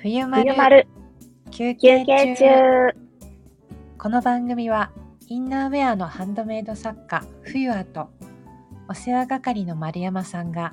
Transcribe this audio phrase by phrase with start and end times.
[0.00, 0.86] 冬丸冬丸
[1.50, 2.46] 休憩中中。
[3.98, 4.92] この番組は
[5.26, 8.10] インナーウェアのハンドメイド作家冬アと
[8.88, 10.72] お世話係の丸山さんが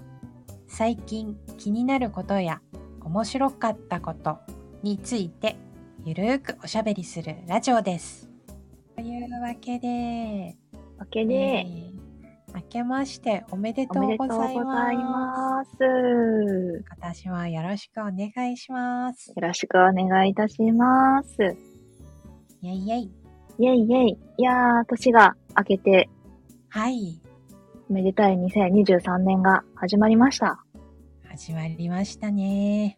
[0.68, 2.62] 最近気になることや
[3.02, 4.38] 面白かったこと
[4.84, 5.56] について
[6.06, 8.30] ゆるーくおしゃべりするラジオです。
[8.96, 10.56] というわけで、
[11.00, 11.89] わけえで、ー
[12.56, 14.96] 明けましておめでとうございます。
[14.96, 15.84] ます。
[15.84, 19.34] よ今年はよろしくお願いします。
[19.36, 21.36] ろしくお願いいたします。
[22.62, 23.12] イェイイェイ。
[23.60, 24.18] イェイイェイ。
[24.38, 26.10] いやー、年が明けて、
[26.70, 27.20] はい。
[27.90, 30.64] めでたい2023年が始まりました。
[31.28, 32.98] 始まりましたね。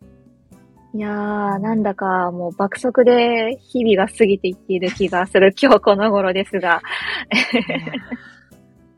[0.94, 6.82] いやー、なんだかもう爆速で日々が過ぎていっている気がする 今日この頃ですが、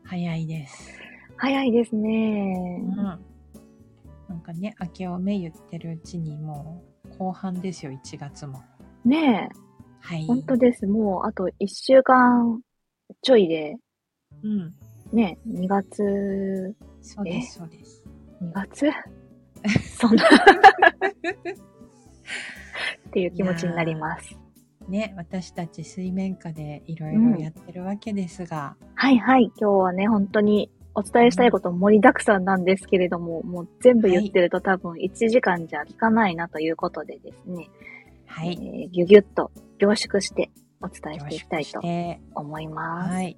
[0.04, 0.92] 早いです。
[1.36, 2.96] 早いですねうん。。
[2.96, 3.18] な
[4.36, 8.62] んかね、明けおめ言ってるうちにもう後半ですよ、1月も。
[9.04, 9.58] ねえ、
[10.00, 10.26] はい。
[10.26, 10.86] 本当です。
[10.86, 12.60] もうあと1週間
[13.22, 13.76] ちょいで、
[14.42, 14.74] うん。
[15.12, 18.04] ね、2月、そうです、そうです。
[18.42, 18.90] 2月？
[19.98, 20.24] そんな
[23.08, 24.38] っていう気持ちになります。
[24.88, 29.50] ね、私たち水面下でいろいろやってるわけですが、はいはい。
[29.58, 38.56] 今日はね、本当にお伝えしたいこと盛りだくさんなんですけれども、もう全部言ってると多分1時間じゃ聞かないなということでですね、えはい。
[38.56, 41.80] ーぎゅぎゅっと凝縮してお伝えしていきたい凝
[42.34, 43.12] と思います。
[43.12, 43.36] はい。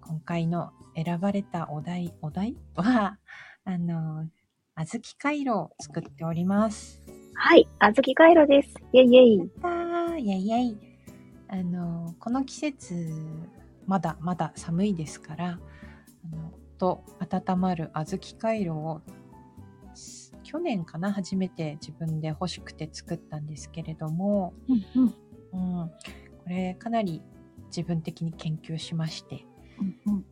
[0.00, 2.56] 今回の選ばれたお題、お題？
[2.76, 3.18] は、
[3.64, 4.26] あの、
[4.76, 7.00] 小豆回路を作っております。
[7.34, 7.68] はい。
[7.78, 8.74] あずき回路です。
[8.92, 9.50] イェイイェイ。
[10.24, 10.78] イェイイェイ
[11.48, 13.12] あの、この季節、
[13.86, 15.60] まだまだ寒いですから、
[16.32, 19.02] あの、と温まる小豆回路を、
[19.92, 24.84] す去年かな初めて自分で欲しくて作ったんですけれども、うん
[25.52, 25.82] うん。
[25.82, 27.20] うん、これかなり
[27.66, 29.46] 自分的に研究しまして、
[29.78, 30.24] うんうん。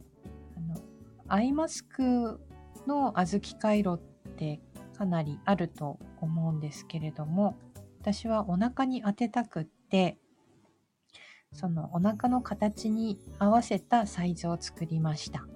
[0.57, 0.81] あの
[1.29, 2.41] アイマスク
[2.87, 4.61] の小豆回路って
[4.97, 7.57] かなりあると思うんですけれども
[8.03, 10.17] 私はお腹に当てたくって
[11.53, 15.47] そのお腹の形に合わせたサイズを作りました。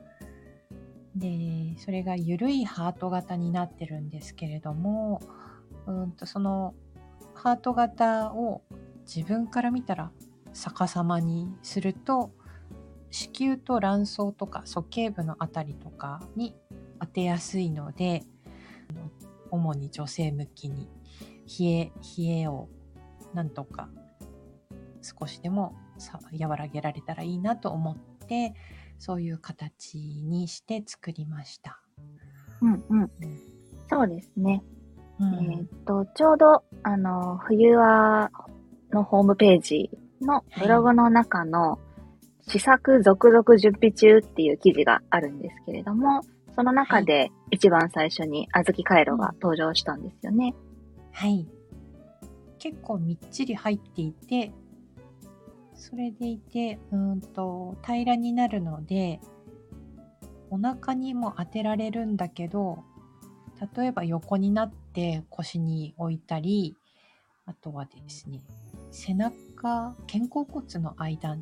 [1.17, 5.23] でそれがゆるいハート型になってるんですけれども
[5.87, 6.75] うんとその
[7.33, 8.61] ハート型を
[9.07, 10.13] 自分から見たら
[10.53, 12.33] 逆さまにすると
[13.11, 16.55] 子宮と卵巣とか鼠径部のあたりとかに
[17.01, 18.25] 当てやすいので
[19.51, 20.87] 主に女性向きに
[21.59, 22.69] 冷え冷えを
[23.33, 23.89] なんとか
[25.07, 27.97] 少しでもさ和らげられたらいいなと思っ
[28.27, 28.55] て
[28.99, 31.81] そういう形にして作りました。
[32.61, 33.01] うんうん。
[33.03, 33.11] うん
[33.89, 34.63] そうですね。
[35.21, 38.31] うんえーっと、ちょうど、あの、冬は
[38.93, 39.91] のホームページ
[40.21, 41.79] のブログの中の
[42.49, 46.23] 試作続々準備中っていう記事があるんですけれども、
[46.55, 50.55] その中で一番最初に小豆回路が登場したんですよね。
[51.13, 51.47] はい。
[52.59, 54.53] 結構みっちり入っていて、
[55.77, 59.21] それでいて、うーんと、平らになるので、
[60.51, 62.85] お腹にも当てられるんだけど、
[63.77, 66.77] 例えば横になって腰に置いたり、
[67.47, 68.43] あとはですね、
[68.91, 71.37] 背中、肩甲骨の間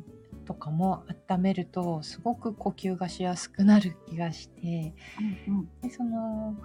[0.45, 4.93] とかも温めると、すごく呼吸がしやすくなる気がして、
[5.47, 5.69] うんうん。
[5.81, 6.55] でその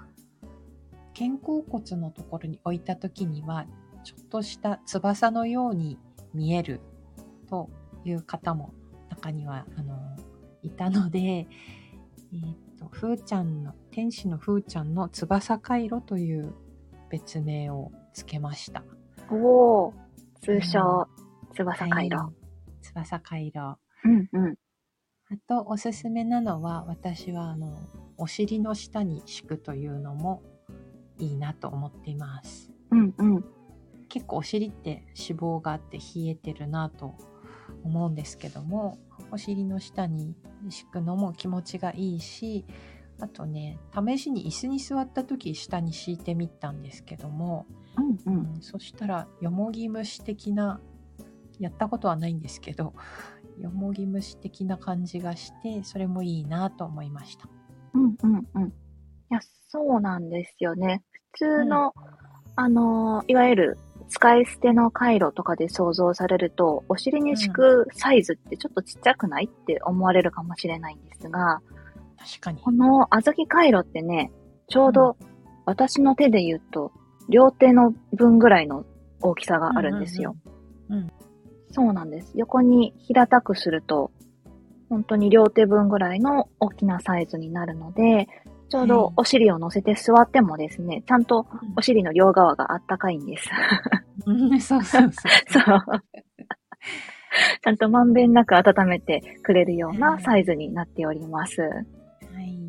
[1.16, 3.66] 肩甲骨のところに置いた時には
[4.04, 5.98] ちょっとした翼のように
[6.32, 6.80] 見える
[7.50, 7.69] と
[8.05, 8.72] いう方も
[9.11, 9.99] 中にはあの
[10.62, 11.19] いたので、
[12.33, 16.55] えーっとふーちゃんの天使のふーちゃんの翼回路という
[17.10, 18.84] 別名をつけました。
[19.31, 19.94] おー、
[20.41, 21.09] 通称、
[21.55, 22.16] 翼回路。
[22.16, 22.41] はい
[22.83, 23.78] 翼回路。
[24.05, 24.55] うんうん。
[25.31, 27.78] あとおすすめなのは私はあの
[28.16, 30.42] お尻の下に敷くというのも
[31.19, 32.71] いいなと思っています。
[32.91, 33.45] うんうん。
[34.09, 37.15] 結構お尻って脂肪があって冷えてるなと
[37.84, 38.98] 思うんですけども
[39.30, 40.34] お尻の下に
[40.68, 42.65] 敷くのも気持ちがいいし
[43.21, 47.66] あとね試しに椅子に座った時下に敷いてみたんですけども、
[47.97, 48.18] うんう。
[48.27, 50.80] うんんそしたらよもぎ虫的な
[51.59, 52.94] やったことはないんですけど
[53.59, 57.48] よもぎ虫的な感じがしてそれもいいなと思いました。
[57.94, 58.68] うんうんうん。
[58.68, 58.72] い
[59.30, 61.03] や、そうなんですよね。
[61.33, 61.94] 普通の、
[62.56, 63.78] あのー、いわゆる
[64.10, 71.60] 使い捨ての回路とかで想像されると、お尻に敷くサイズってちょっとちっちゃくないって思われるかもしれないんですが、
[72.18, 72.60] 確かに。
[72.60, 74.33] この小豆回路ってね、
[74.68, 75.16] ちょうど
[75.65, 76.92] 私の手で言うと、
[77.28, 78.84] 両手の分ぐらいの
[79.22, 80.36] 大きさがあるんですよ。
[80.89, 81.12] うんうんうん
[81.72, 82.33] そうなんです。
[82.34, 84.10] 横に平たくすると、
[84.89, 88.27] 本当に両手分ぐらいの大きなサイズになるので、
[88.71, 91.45] ちょうどお尻を乗せて座ってもですね、ちゃんと
[91.77, 93.51] お尻の両側があったかいんです。
[94.27, 95.33] うん、 そうそうそう。
[95.51, 95.84] そう。
[97.63, 101.63] ちゃんとまんべんなく温めてくれるようなサイズになっております。
[101.63, 101.69] は
[102.41, 102.61] い。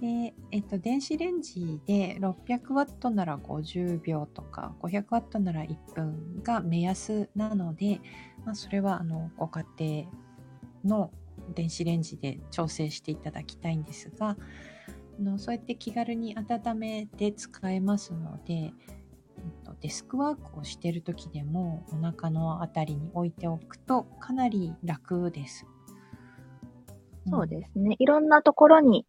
[0.00, 8.00] で、えっと、電子レンジで600ワットなら50秒とか、500ワットなら1分が目安なので、
[8.46, 10.06] まあ、それは、あの、ご家庭
[10.84, 11.10] の
[11.54, 14.38] 電子レンジで調整していただきたいんですが、
[15.18, 18.72] あのそうやって気軽に温めて使えますので、
[19.80, 25.66] デスクワークをしている時でもお腹のあたりに置いておくとかなり楽です。
[27.28, 27.96] そうですね。
[27.98, 29.06] いろんなところに、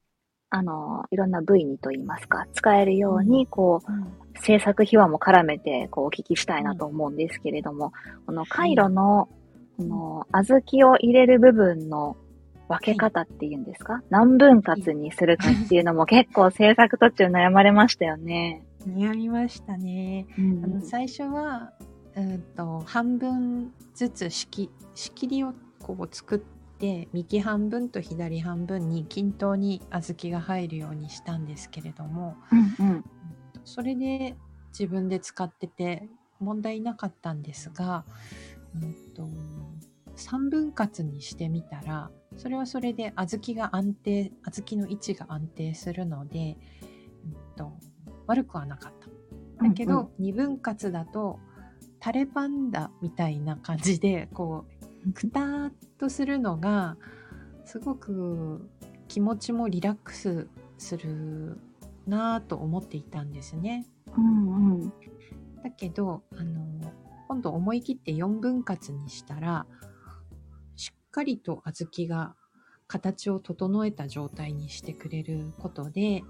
[0.50, 4.14] あの、いろんな部位にと言いますか、使えるように、こう、うん。
[4.40, 7.92] 制作秘話も絡めて、こう、お聞きしたいなと思うんですけれども、
[8.26, 9.30] この回路の、
[9.78, 12.18] この、小豆を入れる部分の
[12.68, 18.64] 分け方っていうんですか、何分割にするかっていうのも結構制作途中悩まれましたよね。
[18.88, 20.26] 悩みましたね。
[20.38, 21.74] うんあの最初は、
[22.16, 26.40] うんと半分ずつ仕切仕切りをこう作っ
[26.80, 32.36] て右半分と左半分に均等に小豆が入るようにしたんですけれども
[32.80, 33.06] うんうん。
[33.66, 34.36] それで
[34.70, 36.10] 自分で使ってて
[36.40, 38.06] 問題なかったんですが、
[38.76, 39.28] うん、と
[40.16, 46.58] 3分割にしてみたらそれはそれで小豆が安定小豆の位置が安定するので、
[47.26, 47.72] うん、と
[48.28, 49.08] 悪くはなかった。
[49.64, 51.40] だけど、うんうん二分割だと
[52.00, 54.66] タレパンダみたいな感じでこ
[55.08, 56.98] うくたーっとするのが
[57.66, 58.70] すごく
[59.08, 60.48] 気持ちもリラックス
[60.78, 61.60] する
[62.06, 63.86] なぁと思っていたんですね。
[64.16, 64.94] うんうん。
[65.64, 66.94] だけどあの
[67.28, 69.66] 今度思い切って4分割にしたら
[71.08, 72.36] っかりと小豆が
[72.88, 76.24] 形を整えた状態にしてくれることで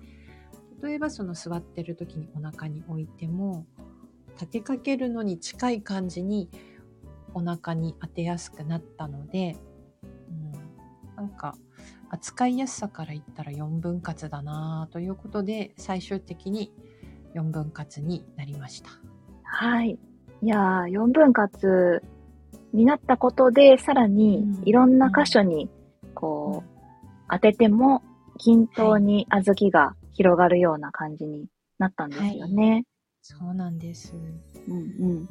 [0.82, 3.66] 例えばその座ってる時にお腹に置いても
[4.34, 6.50] 立てかけるのに近い感じに
[7.34, 9.58] お腹に当てやすくなったので、
[10.30, 11.56] うん、なんか
[12.10, 16.72] 扱いやすさから言ったら4分割だなということで最終的に
[17.36, 18.90] 4分割になりました。
[19.44, 20.00] はい。
[20.44, 22.02] いやー、4分割
[22.78, 25.70] になったことで、さらにうんいろんな箇所に、
[26.14, 28.04] こう、当てても
[28.38, 31.48] 均等に小豆が広がるような感じに
[31.80, 32.86] なったんですよね。
[33.22, 34.16] そうなんです。
[34.68, 34.80] うんう
[35.24, 35.30] ん。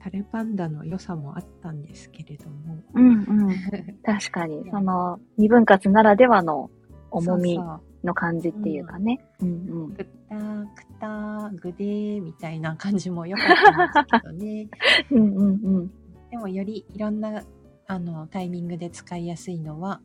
[0.00, 2.76] タレパンダの良さもあったんですけれども。
[2.94, 3.56] うんうん。
[4.02, 6.70] 確かに、その、二分割ならではの
[7.10, 9.20] 重みそうそうの感じっていうかね。
[9.40, 9.52] うんう
[9.88, 9.94] ん。
[9.94, 14.68] ぐったーくたーぐでーみたいな感じも良かったんですけどね。
[15.12, 15.90] うんうんうん。
[16.32, 17.44] でもよりいろんな
[17.86, 20.00] あのタイミングで使いやすいのは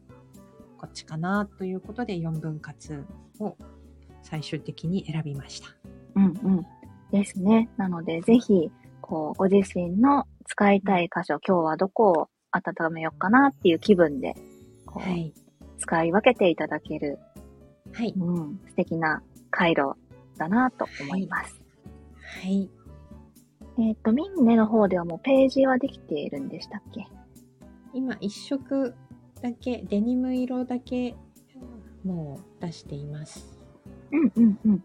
[0.77, 3.05] こっちかなということで4分割
[3.39, 3.55] を
[4.21, 5.69] 最終的に選びました。
[6.15, 6.65] うんうん。
[7.11, 7.69] ですね。
[7.77, 8.69] なので、ぜひ、
[8.99, 14.35] こう、ご自身の使いたい箇所、今日はどこを温めようかなっていう気分で、
[14.85, 15.33] こう、はい。
[15.77, 17.19] 使い分けていただける、
[17.93, 18.13] はい。
[18.17, 19.93] うん、素敵な回路
[20.37, 21.61] だなと思います。
[22.41, 22.69] はい。
[23.79, 27.07] えっ、と、ミンネの方ではもうページはできているんでしたっけ？
[27.93, 28.95] 今一色
[29.41, 31.15] だけ、デニム色だけ
[32.03, 33.59] もう出しています。
[34.11, 34.83] うんうんうん。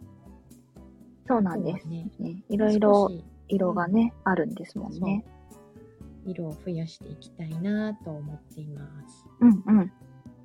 [1.26, 1.88] そうなんです。
[1.88, 2.10] ね。
[2.18, 3.10] ね、いろいろ
[3.48, 5.24] 色がね、あるんですもんね。
[6.26, 9.24] 色を増やしていきたいなと思っています。
[9.40, 9.92] うんうん。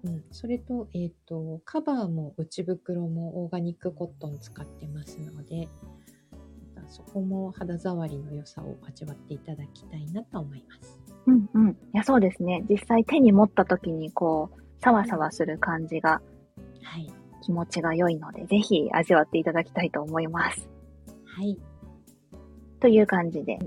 [0.04, 5.68] うん、それと、えっ、と、カバーも内袋もオーガニックコットン使ってますので、
[6.88, 11.00] そこも肌触りの良さを味わっていただきたいなと思います。
[11.26, 11.70] うんうん。
[11.72, 12.64] いや、そうですね。
[12.70, 16.22] 実際手に持った時にこう、サワサワする感じが
[16.84, 17.12] はい。
[17.42, 20.70] 気持ちが良いので、ぜひ味わっていただきたいと思います。
[21.26, 21.58] はい。
[22.80, 23.58] という感じで、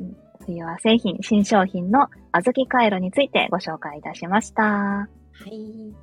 [0.44, 4.62] 冬は製品、新商品の小豆回路についてご紹介いたしました。
[4.62, 5.08] は
[5.46, 5.94] い。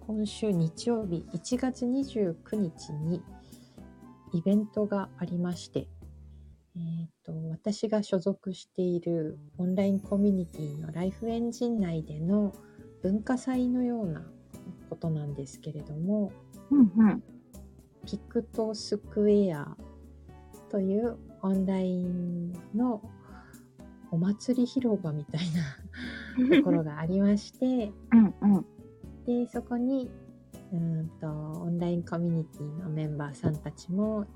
[0.00, 3.22] 今週日曜日1月29日に
[4.32, 5.86] イベントがありまして、
[6.74, 12.54] えー、と私が所属しているオンラインコミュニティのライフエンジン内での
[13.02, 14.24] 文化祭のような
[14.88, 16.32] ことなんですけれども、
[16.70, 17.22] うんうん。
[18.06, 19.76] ピクトスクエア
[20.70, 23.02] というオンラインの
[24.10, 25.40] お祭り広場みたい
[26.38, 28.66] な ところがありまして、うんうん。
[29.26, 30.10] でそこに
[30.72, 34.26] うんとオンラインコミュニティのメンバーさんたちも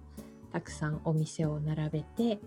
[0.53, 2.41] たくさんお店を並べて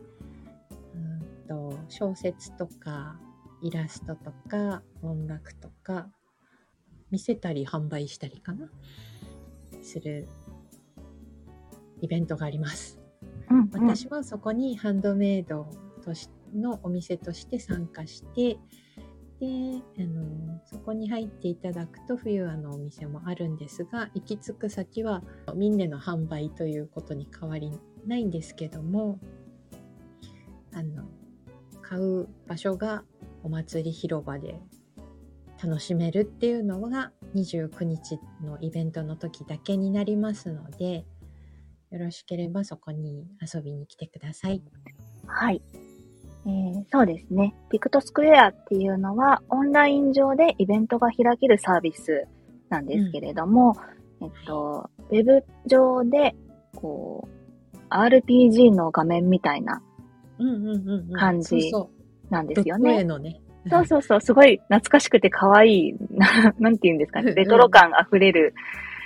[0.95, 3.19] うんと小説とか
[3.61, 6.09] イラストとか音楽とか
[7.11, 8.69] 見せたり販売したりかな
[9.81, 10.27] する
[12.01, 12.99] イベントがあります。
[13.49, 13.69] うん、うん。
[13.71, 15.67] 私はそこにハンドメイド
[16.03, 18.57] としのお店として参加して
[19.39, 25.23] であのそこに入っていただくと冬はのお店もあるんですが行き着く先は
[25.55, 27.71] ミンネの販売ということに変わり
[28.05, 29.19] ないんですけども
[30.73, 31.05] あの
[31.81, 33.03] 買う場所が
[33.43, 34.59] お祭り広場で
[35.63, 41.05] 楽しめるっていうのが29日のイベントの時だけになりますので
[41.91, 44.61] よろしければそこに遊びに来てください。
[45.25, 45.61] はい。
[46.49, 47.55] えーそうですね。
[47.69, 52.27] ピクトスクエアっていうのは、オンライン上でイベントが開けるサービス
[52.69, 53.75] なんですけれども、
[54.21, 56.35] えっと、ウェブ上で、
[56.75, 57.27] こ
[57.73, 59.81] う、RPG の画面みたいな、
[60.39, 61.89] うんうんうんうん、感じそ
[62.29, 62.63] うなんでそう。
[62.63, 63.41] すよドット絵ね。
[63.69, 68.53] そうそうそう、すごい懐かしくて可愛い、な なんて言うんですかね、レトロ感あふれる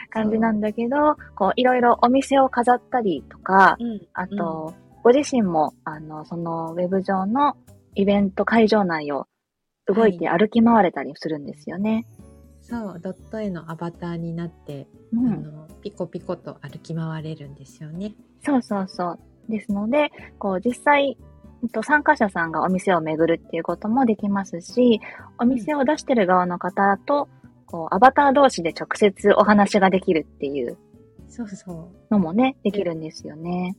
[0.10, 4.02] 感じなんだけど、こう、いろいろお店を飾ったりとか、うん。
[4.14, 4.74] あと、
[5.04, 7.58] ご自身も、あの、そのウェブ上の
[7.94, 9.28] イベント会場内を
[9.86, 12.08] 動いて歩き回れたりするんですよね。
[12.62, 15.34] そう、ドット絵のアバターになって、うん。
[15.34, 18.16] あのピコピコと歩き回れるんですよね。
[18.42, 19.20] そうそうそう。
[19.50, 21.18] ですので、こう、実際、
[21.84, 25.02] 参加者さんがお店を巡るっていうこともできますし、
[25.38, 27.28] お店を出してる側の方と、
[27.66, 30.78] こう、アバター同士で直接お話ができるっていう
[31.28, 32.14] そうそう。
[32.14, 33.76] のもね、できるんですよね。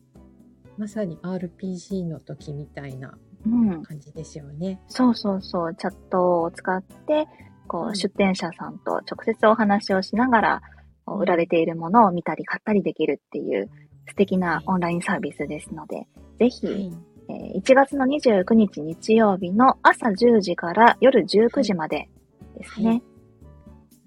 [0.76, 3.16] まさに RPG の時みたいな
[3.46, 3.82] うん。
[3.82, 4.80] 感じですよね。
[4.88, 5.74] そうそうそう。
[5.74, 7.26] チャットを使って、
[7.66, 10.62] こう、うん出店者さんと直接お話をしながら、
[11.06, 13.68] 売られているものを見たり買ったりできるっていう
[14.08, 16.06] 素敵なはいオンラインサービスですので、
[16.38, 16.92] ぜひ、はい。
[17.28, 22.08] えー1月の29日日曜日の朝10時から夜19時まで
[22.56, 23.02] ですね、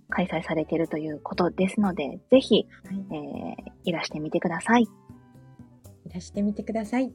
[0.10, 3.06] 開催されているということですので、ぜひ、はい。
[3.12, 4.88] えーいらしてみてください。
[6.08, 7.12] いらしてみてください。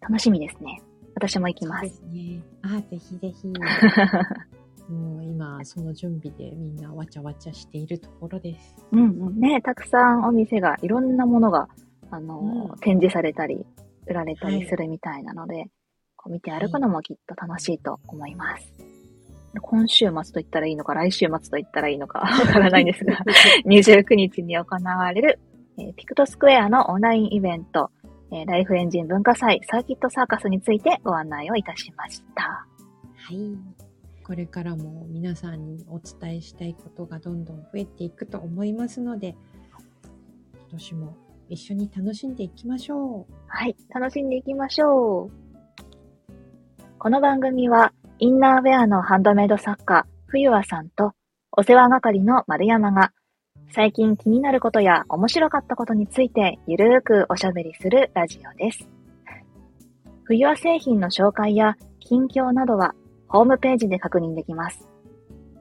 [0.00, 0.80] 楽しみですね。
[1.14, 1.80] 私も行きま。
[1.80, 2.42] そうですすね。
[2.62, 3.48] あ、ぜひぜひ。
[4.88, 8.74] もう今、その準備でみんなわちゃわちゃしているところです。
[8.90, 9.38] うんうん。
[9.38, 11.68] ね、たくさんお店が、いろんなものが、
[12.10, 13.66] あのーうん展示されたり、
[14.06, 15.66] 売られたはいりするみたいなので、
[16.16, 18.72] こう見て歩くのもきっと楽しいと思います。
[19.60, 23.18] 今週末と言ったらいいのか、来週末と言ったらいいのか、わからないんですが、
[23.66, 25.40] 29日に行われる、
[25.80, 27.90] えーピクトスクエアのオンラインイベント、
[28.30, 32.42] えーライフエンジン文化祭サーキットサーカスについてご案内をいたしました。
[32.42, 32.66] は
[33.32, 33.56] い。
[34.22, 39.34] これからも皆さんにお伝えしたいことがどんどん増えていくと思いますので、
[40.54, 41.16] 今年も
[41.48, 43.34] 一緒に楽しんでいきましょう。
[43.48, 45.30] はい、楽しんでいきましょう。
[46.98, 51.12] この番組は、インナーウェアのハンドメイド作家、冬和さんと、
[51.50, 53.12] お世話係の丸山が、
[53.72, 58.88] 最近気になることや面白かったことについてゆるーくおしゃべりするラジオです。
[60.24, 62.94] 冬和製品の紹介や近況などは
[63.28, 64.88] ホームページで確認できます。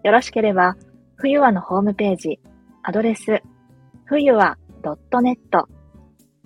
[0.04, 0.76] よろしければ、
[1.18, 2.40] 冬和のホームページ、
[2.82, 3.44] アドレス、
[4.06, 5.38] 冬和 .net、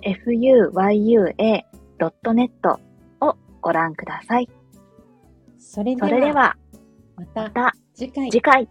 [0.01, 1.47] fuyua.net
[3.21, 4.49] をご覧ください。
[5.59, 6.57] それでは、では、
[7.15, 8.67] また次回